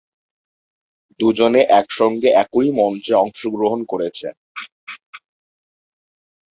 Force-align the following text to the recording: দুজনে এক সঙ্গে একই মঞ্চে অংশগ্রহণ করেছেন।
দুজনে 1.19 1.61
এক 1.79 1.87
সঙ্গে 1.91 2.29
একই 2.43 2.69
মঞ্চে 2.79 3.13
অংশগ্রহণ 3.15 3.79
করেছেন। 3.83 4.33